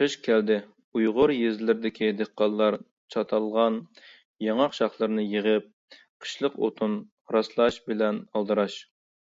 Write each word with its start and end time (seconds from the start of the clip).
قىش 0.00 0.14
كەلدى، 0.22 0.56
ئۇيغۇر 0.98 1.32
يېزىلىرىدىكى 1.34 2.08
دېھقانلار 2.22 2.78
چاتالغان 3.16 3.78
ياڭاق 4.50 4.78
شاخلىرىنى 4.82 5.30
يىغىپ، 5.38 5.72
قىشلىق 6.02 6.62
ئوتۇن 6.64 7.02
راسلاش 7.40 7.84
بىلەن 7.90 8.24
ئالدىراش. 8.32 8.86